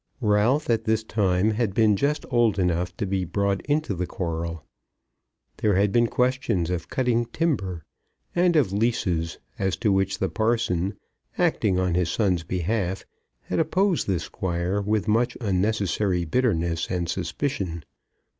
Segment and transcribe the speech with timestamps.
[0.23, 4.65] Ralph at this time had been just old enough to be brought into the quarrel.
[5.57, 7.83] There had been questions of cutting timber
[8.33, 10.95] and of leases, as to which the parson,
[11.37, 13.05] acting on his son's behalf,
[13.41, 17.83] had opposed the Squire with much unnecessary bitterness and suspicion.